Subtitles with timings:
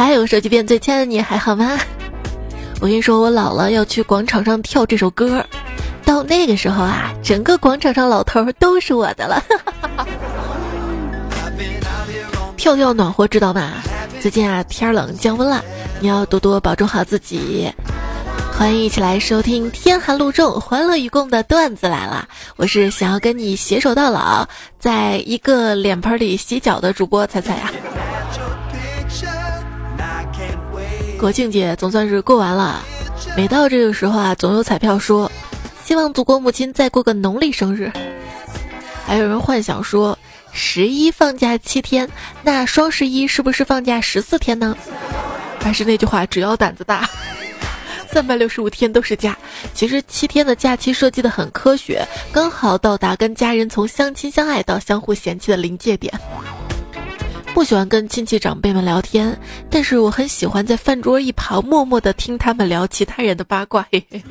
[0.00, 1.78] 还有手机边最亲爱的你还好吗？
[2.80, 5.44] 我跟你说，我老了要去广场上跳这首歌，
[6.06, 9.44] 到那个时候啊，整个广场上老头都是我的了。
[12.56, 13.72] 跳跳暖和，知道吗？
[14.22, 15.62] 最近啊，天冷降温了，
[16.00, 17.70] 你要多多保重好自己。
[18.56, 22.26] 欢迎一起来收听天寒路重，欢乐与共的段子来了。
[22.56, 24.48] 我是想要跟你携手到老，
[24.78, 27.70] 在一个脸盆里洗脚的主播彩彩呀。
[31.20, 32.82] 国庆节总算是过完了，
[33.36, 35.30] 每到这个时候啊，总有彩票说，
[35.84, 37.92] 希望祖国母亲再过个农历生日。
[39.06, 40.18] 还有人幻想说，
[40.50, 42.08] 十一放假七天，
[42.42, 44.74] 那双十一是不是放假十四天呢？
[45.60, 47.06] 还是那句话，只要胆子大，
[48.10, 49.36] 三百六十五天都是假。
[49.74, 52.02] 其实七天的假期设计的很科学，
[52.32, 56.18] 刚好到达跟家人从相亲相爱到相互嫌弃的临界点。
[57.52, 63.86] 不喜欢跟亲戚长辈们聊天，但是我很喜欢在饭桌一旁默默的听他们聊其他人的八卦。
[63.92, 64.22] 嘿嘿。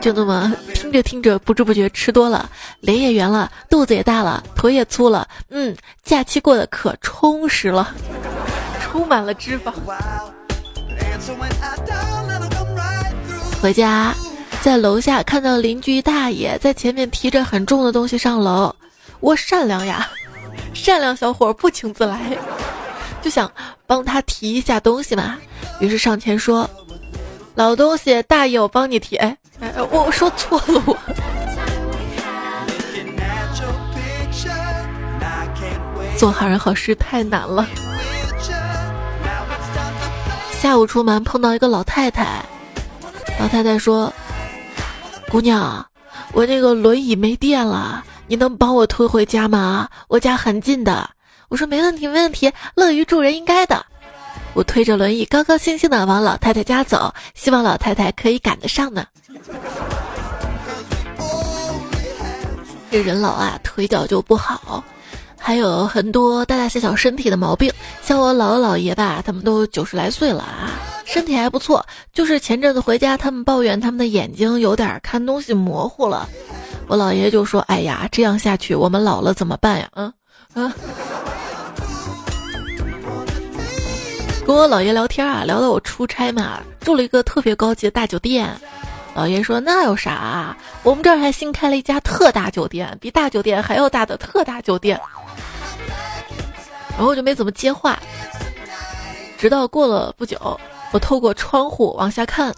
[0.00, 2.48] 就那么听着听着，不知不觉吃多了，
[2.80, 5.26] 脸也圆了，肚子也大了，腿也粗了。
[5.48, 7.94] 嗯，假期过得可充实了，
[8.80, 9.72] 充满了脂肪。
[13.60, 14.14] 回家，
[14.60, 18.74] 在楼下看到邻居大爷在前面提着很重的东西上楼。
[19.22, 20.06] 我善良呀，
[20.74, 22.36] 善良小伙不请自来，
[23.22, 23.50] 就想
[23.86, 25.38] 帮他提一下东西嘛。
[25.80, 26.68] 于是上前说
[27.54, 30.98] ：“老东西，大爷我帮你提。”哎哎，我说错了我。
[36.18, 37.66] 做好人好事太难了。
[40.60, 42.44] 下午出门碰到一个老太太，
[43.40, 44.12] 老太太说
[45.30, 45.84] ：“姑娘，
[46.32, 49.90] 我那个轮椅没电了。”你能帮我推回家吗？
[50.08, 51.10] 我家很近的。
[51.50, 53.84] 我说没问题，没问题，乐于助人应该的。
[54.54, 59.04] 我推着轮椅，高高兴兴的往老太太家走，希望老太太可以赶得上呢。
[62.90, 64.82] 这人老啊，腿脚就不好，
[65.38, 67.70] 还有很多大大小小身体的毛病。
[68.00, 70.72] 像我姥姥姥爷吧，他们都九十来岁了啊，
[71.04, 71.84] 身体还不错。
[72.14, 76.26] 就是前阵子回家，他们抱怨他们的眼睛有点看东西模糊了。
[76.92, 80.12] 我姥爷就说：“哎呀，这样下去，我们老了怎么办呀？”嗯
[80.52, 80.70] 嗯，
[84.46, 88.54] 跟我姥爷聊天啊，聊到我出差嘛，住了一个特别高级的大酒店。
[89.16, 90.54] 姥爷说：“那有啥？
[90.82, 95.00] 我们这儿还新开了一家特大酒店，比大酒店还要大的特大酒店。”
[96.92, 97.98] 然后我就没怎么接话，
[99.38, 100.60] 直到过了不久，
[100.90, 102.54] 我透过窗户往下看，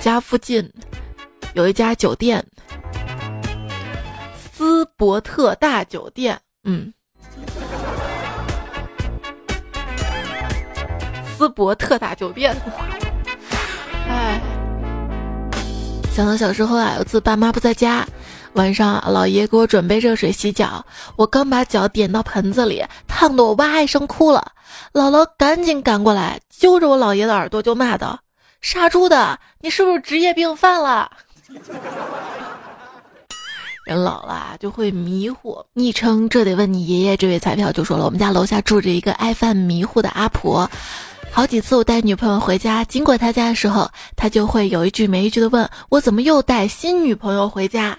[0.00, 0.66] 家附近
[1.52, 2.42] 有一家酒店。
[4.58, 6.92] 斯伯特大酒店，嗯，
[11.36, 12.56] 斯伯特大酒店，
[14.08, 14.40] 哎，
[16.10, 18.04] 想到小时候啊，有次爸妈不在家，
[18.54, 24.54] 晚上姥爷给我准备热水洗脚，我刚把脚点到盆子里，烫得我哇一声哭了，
[24.92, 28.18] 姥姥赶紧赶过来，揪着我姥爷的耳朵就骂道
[28.60, 31.12] ：“杀猪的，你是不是职业病犯了？”
[33.88, 37.16] 人老了就会迷糊，昵称这得问你爷爷。
[37.16, 40.70] 这位彩票就说了，我们家楼下住着一个爱犯迷糊的阿婆，
[41.32, 47.96] 好几次我带女朋友回家，经过他家的时候，他就会有一句没一句的问我怎么又带新女朋友回家。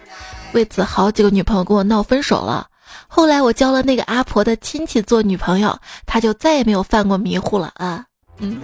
[0.54, 2.68] 为此，好几个女朋友跟我闹分手了。
[3.08, 5.76] 后来我交了那个阿婆的亲戚做女朋友，
[6.06, 8.06] 他就再也没有犯过迷糊了啊。
[8.38, 8.62] 嗯。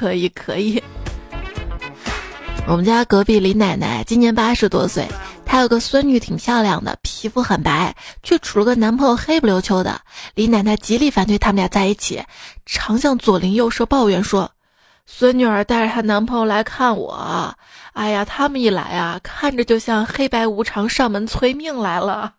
[0.00, 0.82] 可以可以，
[2.66, 5.06] 我们家隔壁李奶奶今年八十多岁，
[5.44, 10.00] 她有个孙女挺漂亮的，皮肤很白，却处了个男朋友黑不溜秋的。
[10.34, 12.24] 李奶奶极力反对他们俩在一起，
[12.64, 14.50] 常向左邻右舍抱怨说
[15.04, 17.54] ：“孙女儿带着她男朋友来看我，
[17.92, 22.32] 哎呀，他们一来啊，看着就像黑白无常上门催命来了。”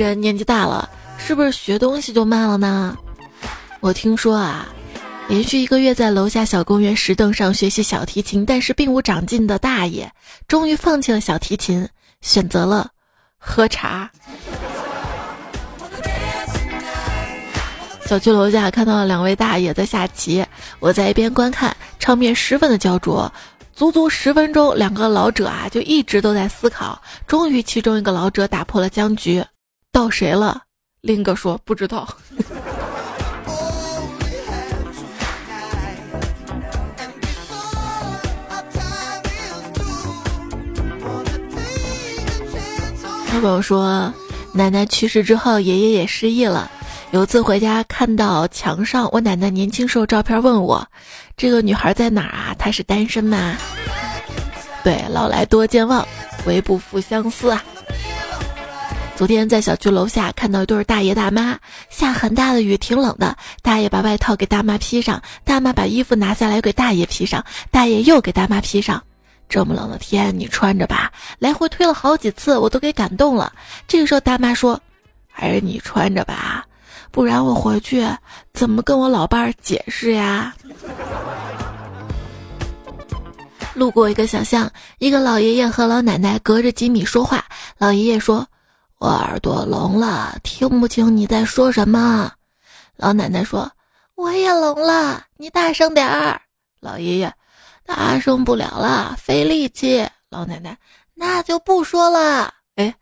[0.00, 0.88] 人年纪大了，
[1.18, 2.96] 是不是学东西就慢了呢？
[3.80, 4.66] 我听说啊，
[5.28, 10.10] 连续一个月在楼下小公园石凳上学习小提琴，但是并无长进的大爷，
[10.48, 11.86] 终于放弃了小提琴，
[12.22, 12.88] 选择了
[13.36, 14.10] 喝茶。
[18.06, 20.44] 小区楼下看到了两位大爷在下棋，
[20.78, 23.30] 我在一边观看，场面十分的焦灼。
[23.72, 27.00] 足足十分钟，两个老者啊就一直都在思考。
[27.26, 29.42] 终于，其中一个老者打破了僵局。
[29.92, 30.62] 到谁了？
[31.00, 32.08] 林哥说不知道。
[43.26, 44.12] 他跟我说
[44.52, 46.70] 奶奶去世之后爷爷也失忆了。
[47.10, 50.86] 有次回家看到墙上我奶奶年轻时候照片问我
[51.36, 52.54] 这个女孩在哪儿啊？
[52.56, 53.56] 她是单身吗？
[54.84, 56.06] 对老来多健忘
[56.46, 57.64] 唯不负相思啊。
[59.20, 61.58] 昨天在小区楼下看到一对大爷大妈，
[61.90, 63.36] 下很大的雨，挺冷的。
[63.60, 69.04] 大爷把外套给大妈披上，大妈把衣服拿下来给大爷披上，大爷又给大妈披上。
[69.46, 71.12] 这么冷的天，你穿着吧。
[71.38, 73.52] 来回推了好几次，我都给感动了。
[73.86, 74.80] 这个时候，大妈说
[75.30, 76.64] ：“还是你穿着吧，
[77.10, 78.02] 不然我回去
[78.54, 80.54] 怎么跟我老伴儿解释呀？”
[83.74, 87.44] 路过一个小巷，一个老爷爷和老奶奶隔着几米说话。
[87.76, 88.48] 老爷爷说。
[89.00, 92.30] 我耳朵聋了，听不清你在说什么。
[92.96, 93.72] 老奶奶说
[94.14, 96.38] ：“我也聋了，你大声点儿。”
[96.80, 97.32] 老爷爷
[97.86, 100.76] ：“大声不了了，费力气。”老奶奶
[101.16, 102.94] ：“那就不说了。”哎，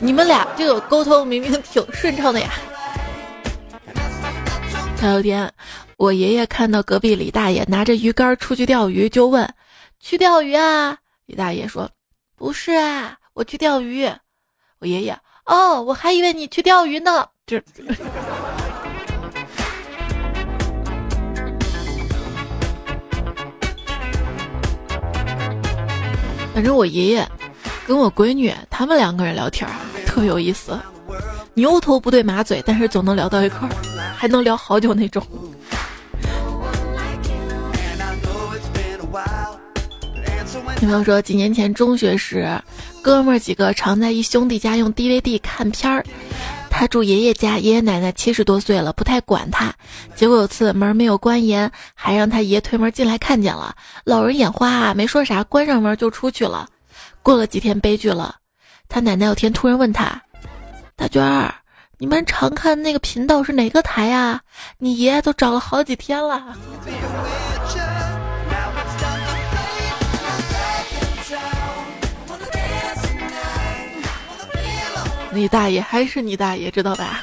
[0.00, 2.50] 你们俩这个沟通明明挺顺畅的呀。
[4.96, 5.48] 前有天，
[5.96, 9.48] 我爷爷看到隔壁李大爷拿着鱼竿出去钓鱼，就问
[10.00, 11.88] ：“去钓鱼啊？”李大爷说
[12.34, 14.10] ：“不是啊，我去钓鱼。”
[14.82, 17.26] 我爷爷哦，我还以为你去钓鱼呢。
[17.46, 17.62] 这，
[26.54, 27.28] 反正我爷爷
[27.86, 30.80] 跟我闺女他们两个人聊天啊，特有意思，
[31.52, 33.72] 牛头不对马嘴，但是总能聊到一块儿，
[34.16, 35.22] 还能聊好久那种。
[40.80, 42.48] 女朋友说，几年前中学时。
[43.02, 46.04] 哥们儿几个常在一兄弟家用 DVD 看片儿，
[46.68, 49.74] 他住爷爷家，爷爷奶奶七十多岁了，不太管他。
[50.14, 53.74] 结果有次门没有关严，还让他爷推门进来看见了。
[54.04, 56.68] 老人眼花啊，没说啥，关上门就出去了。
[57.22, 58.36] 过了几天，悲剧了，
[58.88, 60.20] 他奶奶有天突然问他
[60.94, 61.54] ：“大娟儿，
[61.98, 64.42] 你们常看那个频道是哪个台呀？
[64.78, 66.54] 你爷爷都找了好几天了。
[75.32, 77.22] ”你大爷还是你大爷，知道吧？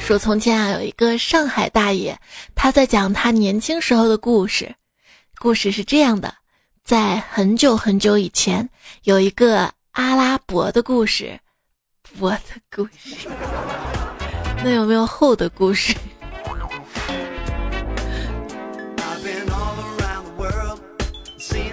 [0.00, 2.14] 说从前啊，有一个上海大爷，
[2.54, 4.74] 他在讲他年轻时候的故事。
[5.38, 6.34] 故事是这样的：
[6.84, 8.68] 在很久很久以前，
[9.04, 11.38] 有一个阿拉伯的故事。
[12.18, 12.38] 我的
[12.70, 13.28] 故事，
[14.62, 15.94] 那有没有后的故事？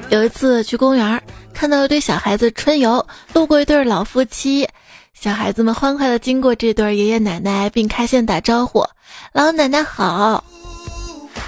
[0.10, 1.22] 有一次去公园，
[1.54, 4.68] 看到一对小孩子春游，路过一对老夫妻。
[5.22, 8.84] 小孩子们欢快地经过这对爷爷奶奶，并开心打招呼
[9.34, 10.44] ：“老奶奶好。”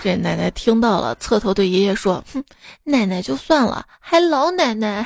[0.04, 2.44] 这奶奶听到了，侧头对爷爷说：“哼，
[2.84, 5.04] 奶奶就算了，还老奶奶。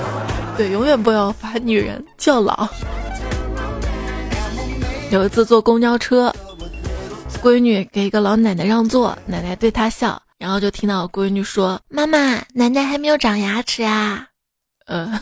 [0.56, 2.66] 对，永远不要把女人叫老。”
[5.12, 6.34] 有一次坐公交车，
[7.42, 14.28] 闺女给一个老奶奶让座，奶奶对她笑，然后就听到闺女说：“妈妈，奶奶还没有长牙齿啊。”
[14.88, 15.20] 呃。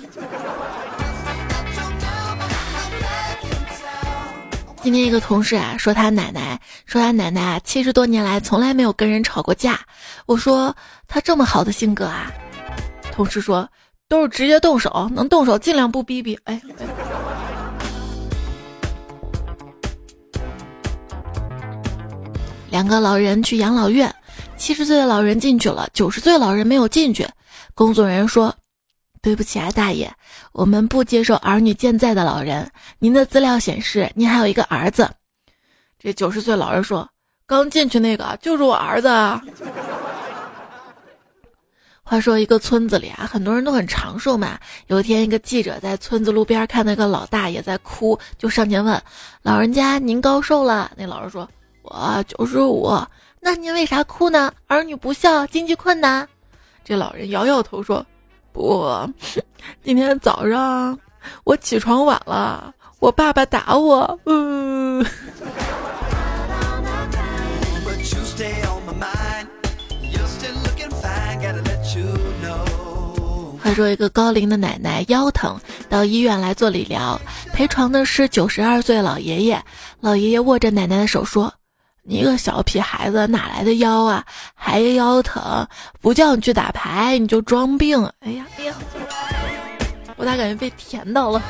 [4.87, 9.81] 今天一个同事啊说他奶奶说他奶奶啊七十多年来从来没有跟人吵过架。
[10.27, 10.73] 我说
[11.09, 12.31] 他这么好的性格啊，
[13.11, 13.69] 同事说
[14.09, 16.39] 都是直接动手，能动手尽量不逼逼。
[16.45, 16.63] 哎，
[22.71, 24.15] 两个老人去养老院，
[24.57, 27.27] 七十岁的老人进去了，九十岁老人没有进去。
[27.75, 28.55] 工作人员说。
[29.27, 30.09] 对不起啊，大爷，
[30.53, 32.71] 我们不接受儿女健在的老人。
[33.01, 35.11] 您的资料显示，您还有一个儿子。
[35.99, 37.11] 这九十岁老人说
[37.45, 39.09] ：“刚进去那个就是我儿子。
[42.05, 44.61] ”话说，一个村子里啊，很多人都很长寿嘛。
[44.87, 49.03] 有一天，一个记者在村子路边看那个老大爷在哭，就上前问
[49.43, 51.51] ：“老人家，您高寿了？”那老人说
[51.83, 52.97] ：“我九十五。”
[53.43, 54.53] 那您为啥哭呢？
[54.69, 56.29] 儿女不孝，经济困难。
[56.85, 58.07] 这老人摇摇头说。
[58.57, 58.89] 不，
[59.85, 60.99] 今天早上
[61.45, 64.19] 我起床晚了，我爸爸打我。
[64.25, 65.05] 嗯。
[73.63, 75.59] 话说一个高龄的奶奶腰疼，
[75.89, 77.21] 到医院来做理疗，
[77.53, 79.61] 陪床的是九十二岁老爷爷。
[80.01, 81.53] 老爷爷握着奶奶的手说。
[82.09, 84.25] 你个小屁孩子，哪来的腰啊？
[84.55, 85.67] 还腰疼？
[86.01, 88.01] 不叫你去打牌，你就装病。
[88.21, 88.75] 哎呀，哎呀，
[90.17, 91.43] 我咋感觉被甜到了？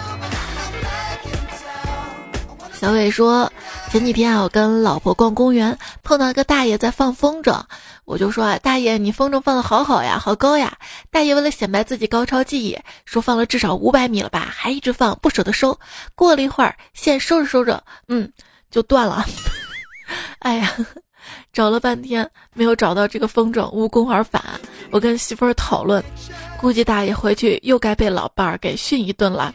[2.73, 3.51] 小伟说，
[3.91, 7.61] 前几天啊，我跟老婆逛公园，碰到一个大爷在放风筝，
[8.07, 10.77] 我就说啊：“大爷，你风筝放的好好呀，好高呀！”
[11.11, 15.79] 大爷为了显摆自己高超技艺，说放了至少五百米了吧，还一直放，不舍得收。
[16.15, 18.31] 过了一会儿，线收着收着，嗯，
[18.71, 19.25] 就断了。
[20.41, 20.73] 哎呀，
[21.53, 24.43] 找了半天没有找到这个风筝，无功而返。
[24.91, 26.03] 我跟媳妇儿讨论，
[26.59, 29.53] 估计大爷回去又该被老伴儿给训一顿了。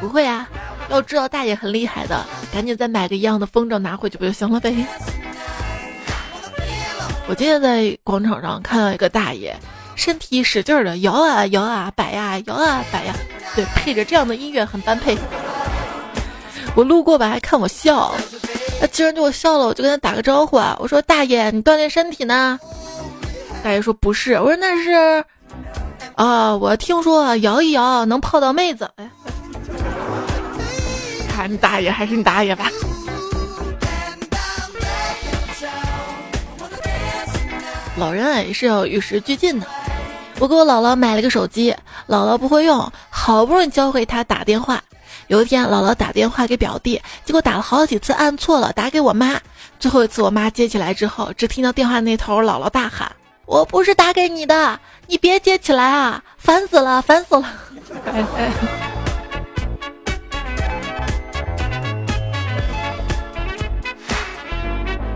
[0.00, 0.48] 不会啊，
[0.88, 4.74] 要知道大爷很厉害的，赶紧再买个一样的风筝拿回去不就行了呗？
[7.28, 9.54] 我今天在广场上看到一个大爷，
[9.94, 13.14] 身体使劲的摇啊摇啊摆呀摇啊摆呀，
[13.54, 15.16] 对，配着这样的音乐很般配。
[16.74, 18.14] 我路过吧，还看我笑，
[18.92, 22.60] 竟然对我笑了，我就跟他打个招呼啊，我说大爷，你锻炼身体呢？
[23.64, 25.24] 大爷说不是，我说那是，
[26.14, 29.10] 啊，我听说摇一摇能泡到妹子，哎。
[31.34, 32.70] 看你大爷还是你大爷吧。
[37.96, 39.66] 老人也是要与时俱进的。
[40.38, 41.74] 我给我姥姥买了个手机，
[42.06, 44.82] 姥姥不会用，好不容易教会她打电话。
[45.32, 49.40] 有一天，姥姥打电话给表弟，结果打了好几次按错了，打给我妈。
[49.80, 53.10] 最后一次，我妈接起来之后，只听到电话那头姥姥大喊
[53.48, 57.46] ：“我不是打给你的，你别接起来啊，烦死了，烦死了。”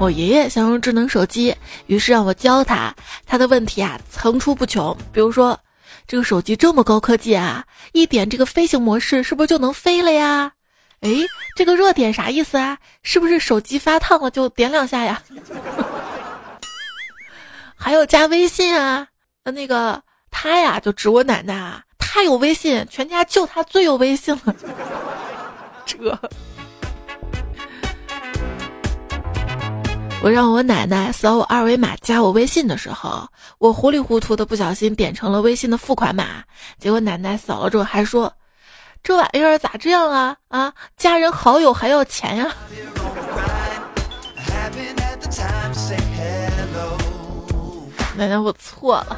[0.01, 1.55] 我爷爷想用智能手机，
[1.89, 2.91] 于是让我教他。
[3.27, 5.61] 他的问题啊层出不穷，比如说，
[6.07, 10.53] 这个手机这么高科技啊，一点这个飞行模式是不是就能飞了呀？
[11.01, 11.11] 哎，
[11.57, 12.79] 这个热点啥意思啊？
[13.03, 15.23] 是不是手机发烫了就点两下呀？
[17.75, 19.09] 还有加微信啊？
[19.45, 24.55] 那个他呀就指我奶奶啊，他有微信，全家就他最有微信了。
[25.85, 26.19] 这。
[30.27, 33.29] 我让我奶奶扫我二维码加我微信的时候，
[33.59, 36.43] 我糊里糊涂的不小心点成了微信的付款码，
[36.81, 38.33] 结果奶奶扫了之后还说
[39.05, 40.37] ：“这玩意儿咋这样啊？
[40.49, 42.53] 啊，加人好友还要钱呀！”
[48.19, 49.17] 奶奶，我错了。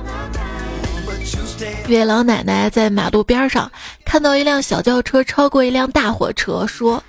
[1.86, 3.72] 月老奶奶在马路边上
[4.04, 7.02] 看到一辆小轿车超过一辆大货车，说。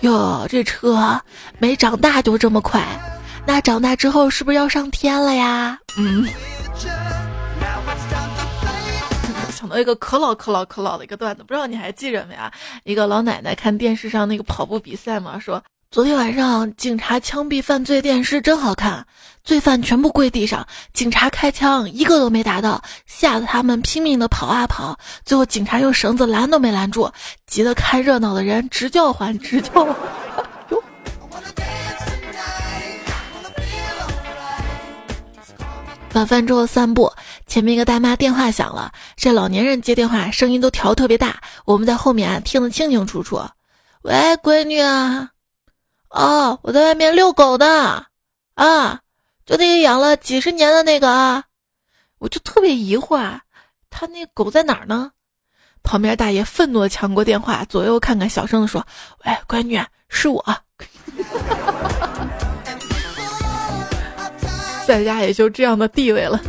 [0.00, 1.20] 哟，这车
[1.60, 2.84] 没长大就这么快，
[3.46, 5.78] 那长大之后是不是要上天了呀？
[5.98, 6.26] 嗯，
[9.52, 12.52] 想到一个可老可老可老的一个段子，不知道你还记着没啊？
[12.84, 15.62] 一个老奶奶看电视上那个跑步比赛嘛，说。
[15.90, 19.06] 昨天晚上，警察枪毙犯罪电视真好看，
[19.44, 27.10] 罪犯全部跪地上，警察开枪一个都没打到，吓得他们拼命的跑啊跑，最后警察用绳子拦都没拦住，
[27.46, 29.94] 急得看热闹的人直叫唤直叫唤。
[36.14, 37.12] 晚饭之后散步，
[37.46, 43.42] 前面一个大妈电话响了，这老年人接电话声音都调特别大，我们在后面听得清清楚楚。
[44.02, 45.30] 喂，闺女啊。
[46.10, 48.04] 哦，我在外面遛狗的，
[48.54, 49.00] 啊，
[49.46, 51.44] 就那个养了几十年的那个啊，
[52.18, 53.40] 我就特别疑惑，啊，
[53.88, 55.12] 他那狗在哪儿呢？
[55.82, 58.86] 旁边大爷愤怒的抢过电话，左右看看，小声的说
[59.24, 60.44] ：“喂，闺女，是我，
[64.86, 66.40] 在家也就这样的地位了。”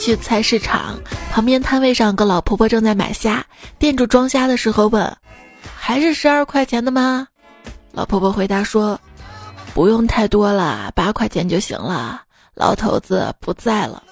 [0.00, 0.98] 去菜市场，
[1.32, 3.44] 旁边摊位上个老婆婆正在买虾，
[3.78, 5.16] 店主装虾的时候问。
[5.78, 7.26] 还是十二块钱的吗？
[7.92, 9.00] 老婆婆回答说
[9.72, 12.22] ：“不用太多了，八块钱就行了。”
[12.54, 14.02] 老头子不在了。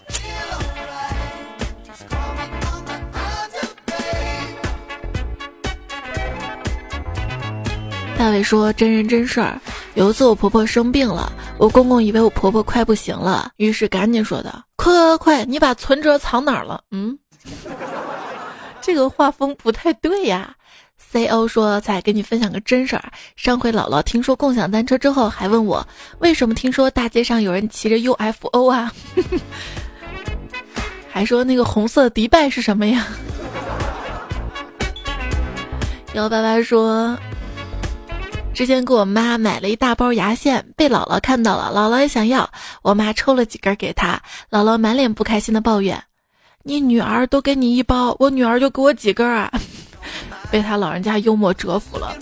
[8.16, 9.60] 大伟说：“真人真事儿，
[9.94, 17.16] 有一次我婆婆生病了，我公公以为我婆婆快不行了，于是赶紧说的：‘快快快，你把存折藏哪儿了？’嗯，
[18.80, 20.54] 这个画风不太对呀。”
[20.96, 23.04] C.O 说：“再给你分享个真事儿。
[23.36, 25.86] 上回姥姥听说共享单车之后，还问我
[26.18, 28.92] 为什么听说大街上有人骑着 UFO 啊？
[31.10, 33.06] 还说那个红色迪拜是什么呀？”
[36.14, 37.16] 幺八八说
[38.54, 42.48] ：“之前给我妈买了一大包牙线，被姥姥看到了，姥姥也想要，
[42.82, 46.00] 我妈抽了几根给她，姥姥满脸不开心的抱怨
[46.62, 49.50] ：‘你女儿都给你一包，我女儿就给我几根啊？’”
[50.52, 52.16] 被他老人家幽默折服了，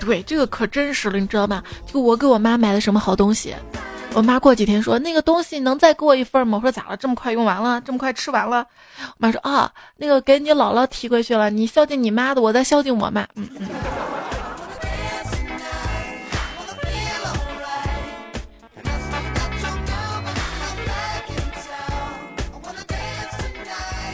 [0.00, 1.62] 对这个可真实了，你知道吗？
[1.86, 3.54] 就我给我妈买的什么好东西，
[4.14, 6.58] 我妈过几天说那个东西能再给我一份吗？
[6.58, 6.96] 我说咋了？
[6.96, 7.80] 这么快用完了？
[7.82, 8.66] 这么快吃完了？
[9.00, 13.22] 我妈说啊，那个给你姥姥提回去了，你孝敬你妈的，我再孝敬我妈。
[13.36, 13.68] 嗯嗯。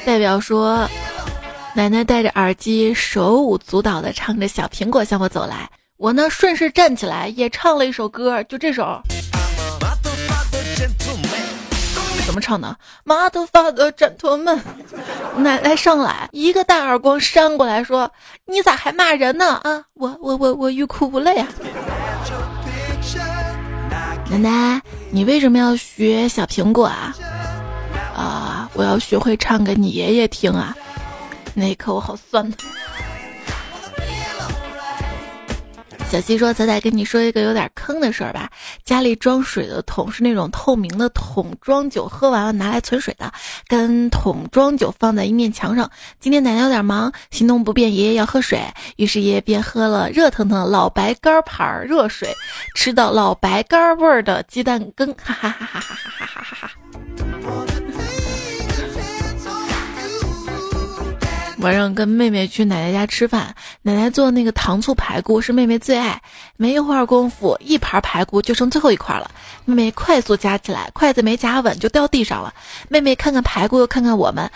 [0.05, 0.87] 代表说，
[1.75, 9.01] 奶奶戴着耳机，手舞足蹈的唱着《小苹果》向我走来，我呢顺势站起来，也唱了一首歌，就这首。
[12.27, 12.77] 怎么唱的？
[13.05, 14.61] 马头发的枕头们，
[15.37, 18.11] 奶奶上来一个大耳光扇过来，说
[18.47, 19.55] ：“你咋还骂人呢？
[19.63, 21.49] 啊，我我我我欲哭无泪啊！”
[24.31, 27.15] 奶奶，你为什么要学小苹果啊？
[28.15, 30.75] 啊，我要学会唱给你爷爷听啊！
[31.53, 32.51] 那一刻我好酸。
[36.11, 38.49] 小西说：“仔仔跟你说一个有点坑的事儿吧，
[38.85, 43.33] 家里装水的桶是那种透明的桶装酒，喝完了拿来存水的，
[43.67, 45.91] 跟桶装酒放在一面墙上。
[46.21, 48.63] 今天奶奶有点忙，行动不便，爷爷要喝水，
[48.95, 52.33] 于是爷爷便喝了热腾腾老白干牌热水，
[52.77, 57.75] 吃到老白干味儿的鸡蛋羹，哈哈哈哈哈哈哈哈哈。”
[61.65, 66.21] 晚上跟妹妹去奶奶家吃饭，奶奶做那个糖醋排骨是妹妹最爱。
[66.59, 69.31] 没一会儿功夫，一盘排骨就剩最后一块了。
[69.65, 72.53] 妹妹快速夹起来，筷子没夹稳就掉地上了。
[72.91, 74.51] 妹妹看看排骨，又看看我们，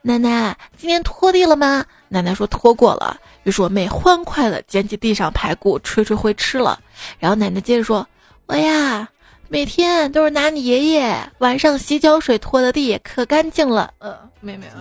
[0.00, 1.84] 奶奶今天拖地了吗？
[2.08, 3.18] 奶奶说拖过了。
[3.42, 6.78] 于是我妹欢快的捡起地上排骨，吹吹灰吃了。
[7.18, 8.06] 然后奶奶接着说
[8.46, 9.08] ：“我呀，
[9.48, 14.78] 每天都是拿你爷爷晚上洗脚水拖的地，可干净了。”呃，妹妹啊。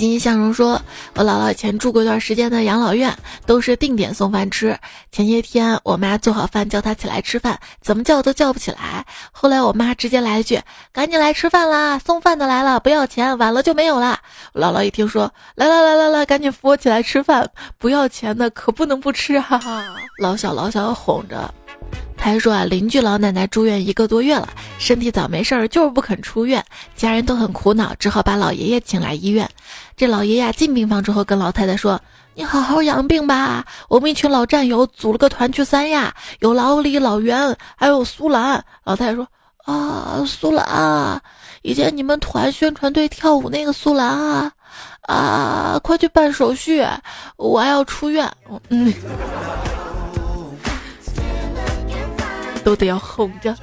[0.00, 0.80] 欣欣向荣说
[1.14, 3.14] ：“我姥姥以前住过一段时间的养老院，
[3.44, 4.74] 都是定点送饭吃。
[5.12, 9.04] 前些天我妈做好饭叫她起来吃饭，怎么叫都叫不起来。
[9.30, 10.58] 后来我妈直接来一句
[10.90, 14.18] ：‘赶紧来吃饭啦，送饭的来了，不要钱，晚了就没有了。’
[14.56, 19.84] 姥姥一听说，来来来来来，赶紧扶我起来吃饭，不要钱的可不能不吃，哈哈。
[20.22, 21.52] 老小老小哄着。”
[22.22, 24.46] 他还说啊，邻居老奶奶住院一个多月了，
[24.78, 26.62] 身体早没事儿，就是不肯出院，
[26.94, 29.48] 家人都很苦恼，只好把老爷爷请来医院。
[29.96, 31.98] 这老爷爷进病房之后，跟老太太说
[32.36, 39.26] ：“你好好养病吧，我们一群老战友组了个团去三亚，有老李、老袁，还有苏兰。”老太太说
[39.64, 41.22] ：“啊，苏兰啊，
[41.62, 44.52] 以前你们团宣传队跳舞那个苏兰啊，
[45.08, 46.86] 啊，快去办手续，
[47.36, 48.30] 我还要出院。”
[48.68, 48.92] 嗯。
[52.64, 53.56] 都得要哄着。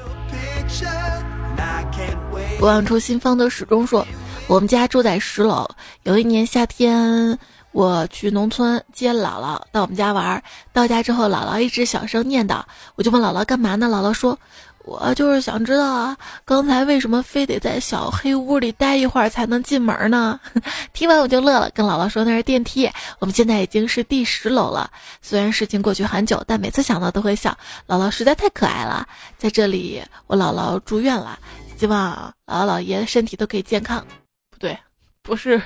[2.59, 4.05] 不忘初心方得始终说
[4.47, 5.67] ：“我们家住在十楼。
[6.03, 7.37] 有一年夏天，
[7.71, 10.41] 我去农村接姥姥到我们家玩。
[10.73, 12.61] 到家之后，姥姥一直小声念叨，
[12.95, 13.87] 我就问姥姥干嘛呢？
[13.87, 14.37] 姥姥说。”
[14.87, 20.39] 我就是想知道啊，刚才为什么非得在小黑屋里待一会儿才能进门呢？
[20.93, 22.89] 听完我就乐了，跟姥姥说那是电梯。
[23.19, 24.89] 我们现在已经是第十楼了，
[25.21, 27.55] 虽然事情过去很久，但每次想到都会笑。
[27.85, 29.05] 姥姥实在太可爱了，
[29.37, 31.37] 在这里我姥姥住院了，
[31.77, 34.01] 希望姥姥姥爷身体都可以健康。
[34.49, 34.77] 不对，
[35.21, 35.59] 不是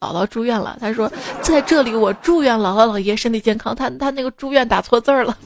[0.00, 3.76] 姥姥住院了，他说在这里我祝愿姥姥姥爷身体健康。
[3.76, 5.36] 他他那个住院打错字儿了。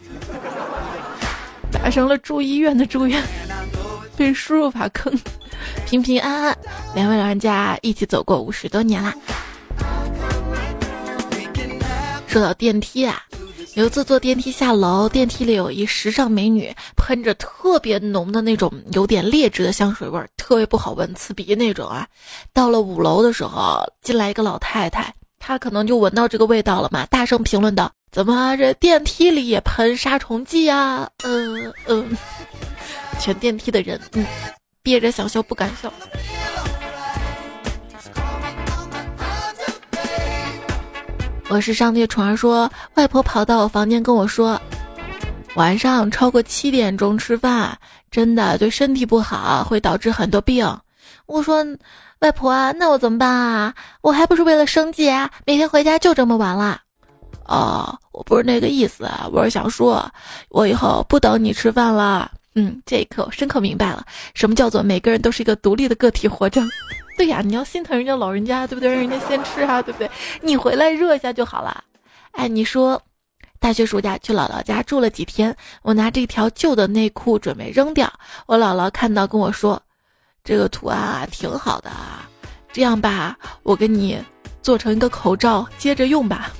[1.82, 3.22] 打成了住医院的住院，
[4.16, 5.12] 被输入法坑，
[5.86, 6.58] 平平安安。
[6.94, 9.14] 两位老人家一起走过五十多年啦。
[12.26, 13.22] 说到电梯啊，
[13.74, 22.06] 有一次坐电梯下楼，电梯里有一时尚美女，喷着特别浓的那种有点劣质的香水味儿，特别不好闻，刺鼻那种啊。
[22.52, 27.90] 到了五楼的时候，进来一个老太太，她可能就闻到这个味道了嘛，大声评论道。
[28.16, 31.06] 怎么这电梯里也喷杀虫剂啊？
[31.22, 32.16] 嗯嗯，
[33.20, 34.24] 全电梯的人嗯
[34.82, 35.92] 憋着想笑不敢笑。
[41.50, 44.58] 我是上帝宠儿说，外婆跑到我房间跟我说，
[45.54, 47.78] 晚上超过七点钟吃饭
[48.10, 50.66] 真的对身体不好，会导致很多病。
[51.26, 51.62] 我说，
[52.20, 53.74] 外婆啊，那我怎么办啊？
[54.00, 56.80] 我还不是为了生计啊，每天回家就这么晚了。
[57.48, 60.08] 哦，我不是那个意思，我是想说，
[60.48, 62.30] 我以后不等你吃饭了。
[62.54, 64.04] 嗯，这一刻我深刻明白了，
[64.34, 66.62] 什么叫做每个人都是一个独立的个体活着。
[67.18, 68.90] 对呀，你要心疼人家老人家，对不对？
[68.90, 70.10] 让人家先吃啊，对不对？
[70.40, 71.84] 你回来热一下就好了。
[72.32, 73.00] 哎，你说，
[73.58, 78.10] 大学暑假去姥姥家住了几天，我拿这条旧的内裤准备扔掉，
[78.46, 79.80] 我姥姥看到跟我说，
[80.44, 81.90] 这个图案啊挺好的，
[82.72, 84.18] 这样吧，我给你
[84.62, 86.50] 做成一个口罩，接着用吧。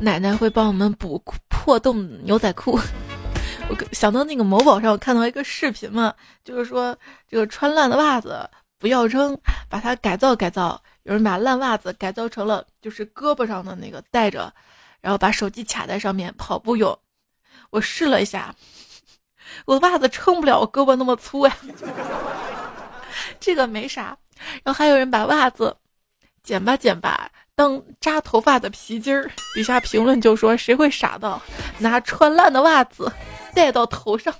[0.00, 2.78] 奶奶会帮我们补破洞牛仔裤。
[3.68, 6.96] 我想到那个某宝上，我看到一个视频嘛，就是说
[7.28, 9.36] 这个穿烂的袜子不要扔，
[9.68, 10.80] 把它改造改造。
[11.02, 14.52] 有人把烂袜子改造成了就是胳膊上的那个带着，
[15.00, 16.96] 然后把手机卡在上面跑步用。
[17.70, 18.54] 我试了一下，
[19.66, 21.56] 我袜子撑不了我胳膊那么粗呀。
[23.40, 24.16] 这个没啥。
[24.62, 25.76] 然后还有人把袜子
[26.42, 31.42] 剪吧剪吧当扎头发的皮筋儿，底下评论就说谁会傻到
[31.76, 33.10] 拿穿烂的袜子
[33.52, 34.32] 戴到头上。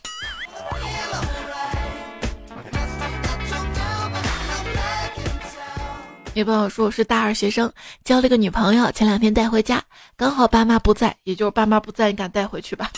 [6.33, 7.69] 女朋友说我是大二学生，
[8.05, 9.83] 交了个女朋友，前两天带回家，
[10.17, 12.89] 刚好爸妈不在，也就是爸妈不在，你敢带回去吧？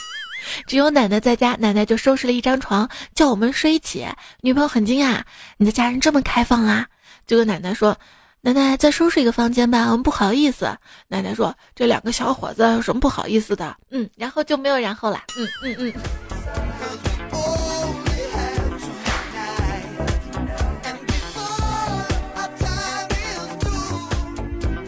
[0.67, 4.07] 只有奶奶在家，奶奶就收拾了一张床，叫我们睡一起。
[4.43, 5.23] 女朋友很惊讶，
[5.57, 6.87] 你的家人这么开放啊？
[7.27, 7.97] 就跟奶奶说，
[8.43, 10.79] 奶奶再收拾一个房间吧，我们不好意思。
[11.09, 13.77] 奶奶说，这两个小伙子有什么不好意思的？
[13.91, 15.21] 嗯，然后就没有然后了。
[15.37, 15.93] 嗯嗯嗯。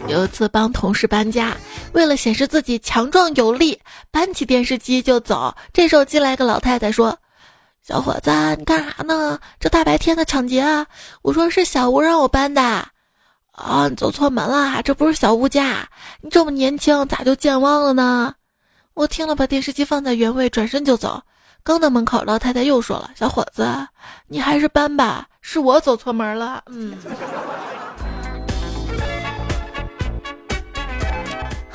[0.07, 1.55] 有一次帮同事搬家，
[1.91, 5.55] 为了显示自己强壮有力，搬起电视机就走。
[5.71, 7.19] 这时候进来个老太太说
[7.87, 9.39] ：“小伙子，你干啥呢？
[9.59, 10.87] 这大白天的抢劫啊！”
[11.21, 12.87] 我说：“是小吴让我搬的。”
[13.53, 15.87] 啊，你走错门了，这不是小吴家。
[16.21, 18.33] 你这么年轻，咋就健忘了呢？
[18.95, 21.21] 我听了，把电视机放在原位，转身就走。
[21.63, 23.65] 刚到门口，老太太又说了：“小伙子，
[24.27, 26.97] 你还是搬吧，是我走错门了。”嗯。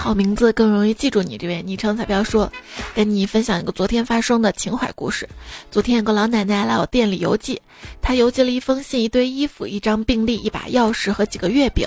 [0.09, 1.37] 好名字更容易记住你。
[1.37, 2.51] 这位昵称彩票说，
[2.95, 5.29] 跟你分享一个昨天发生的情怀故事。
[5.71, 7.61] 昨天有个老奶奶来我店里邮寄，
[8.01, 11.87] 她邮寄了一封信、一堆衣服、一张病历、一把钥匙和几个月饼。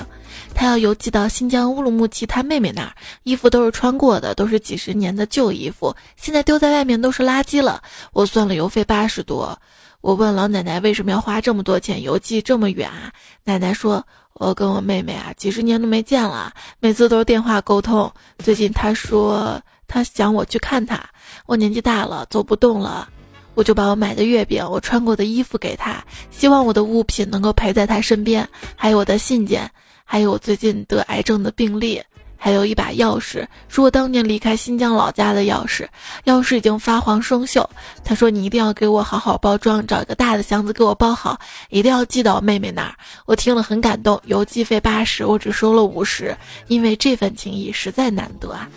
[0.53, 2.93] 她要邮寄到新疆乌鲁木齐她妹妹那儿。
[3.23, 7.81] 衣服都是穿过的，都是几十年的旧衣服，现在丢在外面都是垃圾了。
[8.13, 9.59] 我算了邮费八十多。
[10.01, 13.11] 我问老奶奶为什么要花这么多钱邮寄这么远啊？
[13.45, 14.05] 奶奶说。
[14.41, 18.11] 我跟我妹妹啊，几十年都没见了，每次都是电话沟通。
[18.39, 20.99] 最近她说她想我去看她，
[21.45, 23.07] 我年纪大了走不动了，
[23.53, 29.69] 我就把我买的月饼、我穿过的衣服给她，希望我的物品能够陪在她身边，还有我的信件，
[30.03, 32.01] 还有我最近得癌症的病例。
[32.43, 35.87] 还有一把钥匙，是我当年离开新疆老家的钥匙，
[36.25, 37.63] 钥匙已经发黄生锈。
[38.03, 42.95] 他说：“你一定要给我好好包装，找一个大的箱子给我包好，一定要寄到妹妹那儿。”
[43.27, 48.67] 我听了很感动，邮寄费八十，我只收了五十，因为这份情谊实在难得啊。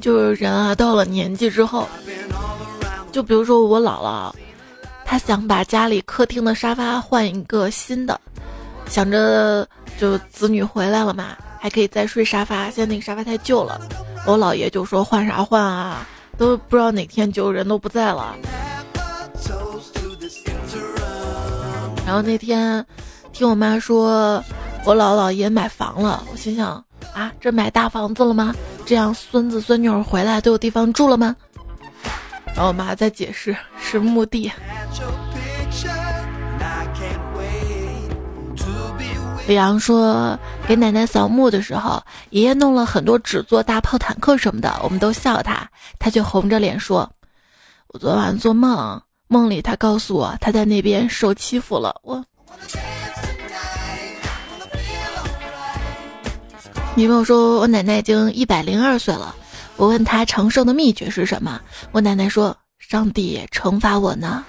[0.00, 1.86] 就是人啊，到了年纪之后，
[3.12, 4.34] 就比如说我姥姥。
[5.10, 8.20] 他想把家里客厅的沙发换一个新的，
[8.90, 9.66] 想着
[9.98, 12.64] 就子女回来了嘛，还可以再睡沙发。
[12.64, 13.80] 现在那个沙发太旧了，
[14.26, 18.36] 我姥爷就说换啥换啊，都不知道哪天就人都不在了。
[22.06, 22.84] 然后那天
[23.32, 24.44] 听我妈说，
[24.84, 28.54] 我姥姥爷买房了，我心想啊，这买大房子了吗？
[28.84, 31.34] 这样孙子孙女儿回来都有地方住了吗？
[32.58, 34.50] 然后我妈在解释是墓地。
[39.46, 47.08] 李阳说，给奶奶扫墓的时候，爷爷弄了很多纸做大炮、坦克什么的，我们都笑他，他却红着脸说
[47.94, 52.20] ：“我昨晚做梦，梦里他告诉我他在那边受欺负了。”我
[56.96, 59.32] 女朋友说，我奶奶已经一百零二岁了。
[59.78, 61.60] 我问他长寿的秘诀是什么？
[61.92, 64.44] 我奶奶说：“上帝惩罚我呢。”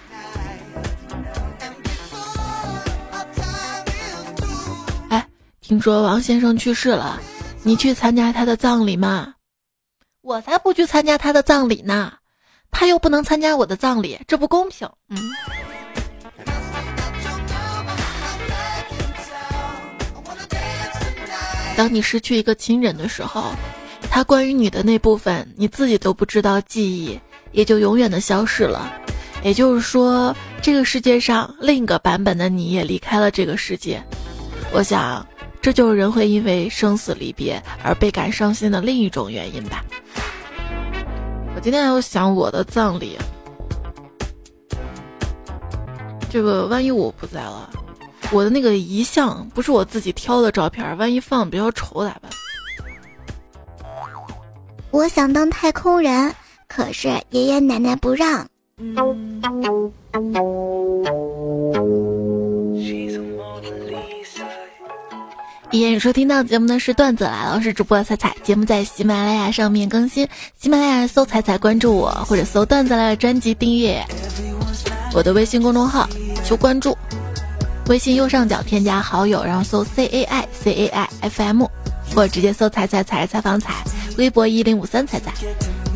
[5.10, 5.28] 哎，
[5.62, 7.22] 听说王先生去世了，
[7.62, 9.36] 你去参加他的葬礼吗？
[10.22, 12.12] 我才不去参加他的葬礼呢，
[12.72, 14.90] 他又不能参加我的葬礼，这不公平。
[15.10, 15.18] 嗯。
[21.78, 23.54] 当你失去一个亲人的时候。
[24.10, 27.18] 他关于你的那部分，你自己都不知道记忆，
[27.52, 28.92] 也就永远的消失了。
[29.44, 34.04] 也就是说，这个世界上另一个版本的你也离开了这个世界。
[34.74, 35.26] 我想，
[35.62, 39.86] 这就是人会因为生死离别而倍感伤心的另一种原因吧。
[41.56, 43.18] 我今天又想我的葬礼，
[46.30, 47.70] 这个万一我不在了，
[48.32, 52.30] 我的那个遗像不是我自己挑的照片，万一放比较丑咋办？
[54.92, 56.34] 我想当太空人，
[56.68, 58.48] 可是爷爷奶奶不让。
[65.72, 68.36] 依然收听到节目的是段子来了，我是主播彩彩。
[68.44, 74.04] 节目在喜马拉雅上面更新，喜马拉雅搜“彩彩”关注我，或者搜“段子来了”专辑订阅
[75.14, 76.10] 我的微信公众号，
[76.44, 76.98] 求关注。
[77.90, 81.64] 微信右上角添加好友，然后搜 C A I C A I F M，
[82.16, 83.76] 或者直接搜“彩彩彩采访彩”。
[84.20, 85.34] 微博一零五三彩彩。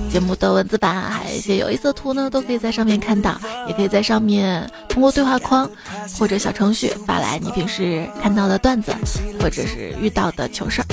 [0.10, 5.70] 节目的文字版还有一些有意思的图呢，都可以在上面看到，也可以在上面通过对话框
[6.18, 8.94] 或者小程序发来你平时看到的段子，
[9.42, 10.88] 或者是遇到的糗事儿。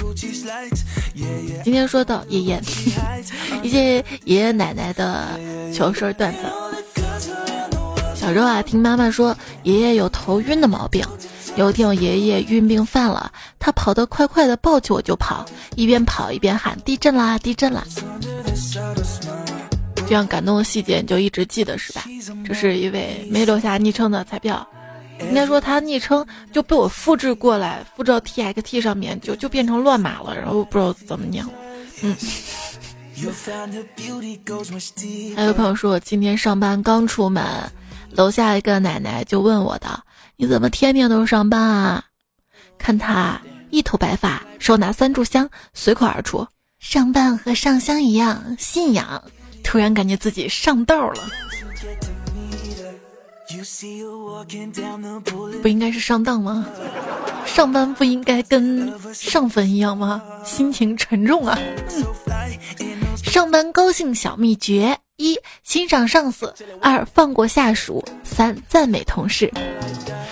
[1.63, 2.61] 今天说到爷爷，
[3.63, 5.39] 一些爷爷奶奶的
[5.73, 6.39] 糗事段子。
[8.17, 11.05] 小时候啊，听妈妈说爷爷有头晕的毛病。
[11.57, 15.45] 有一天我爷爷晕病犯了，他跑得快快的，抱起我就跑，
[15.77, 17.85] 一边跑一边喊：“地震啦，地震啦！”
[20.09, 22.05] 这样感动的细节你就一直记得是吧？
[22.45, 24.67] 这是一位没留下昵称的彩票，
[25.29, 31.53] 应该说他昵称就被我复制过来，复制到 TXT 上面，就就变成乱码了，然后不知道怎么念了。
[32.03, 32.17] 嗯。
[35.37, 37.45] 还有朋友说我今天上班刚出门，
[38.13, 40.03] 楼下一个奶奶就问我的。
[40.41, 42.03] 你怎么天天都上班啊？
[42.79, 46.49] 看他一头白发，手拿三炷香，随口而出
[46.81, 49.23] ：“上班和上香一样，信仰。”
[49.63, 51.29] 突然感觉自己上道了。
[55.61, 56.67] 不应该是上当吗？
[57.45, 60.23] 上班不应该跟上坟一样吗？
[60.43, 61.59] 心情沉重啊。
[63.23, 66.47] 上班高兴小秘诀：一、欣赏上司；
[66.81, 69.53] 二、放过下属；三、赞美同事。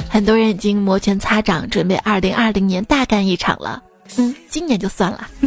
[0.09, 3.83] 很多人已经摩拳擦掌，准备二零二零年大干一场了。
[4.17, 5.29] 嗯，今年就算了。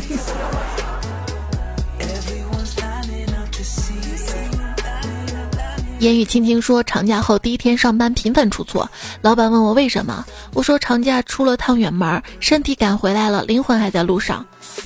[6.02, 8.90] 烟雨轻轻说，长假后第一天上班频繁出错，
[9.22, 10.24] 老板问我为什么，
[10.54, 14.46] 我说长假出了趟远门，身体赶回来了，灵魂还在路上，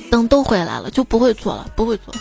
[0.09, 2.13] 等都回来了就不会错了，不会错。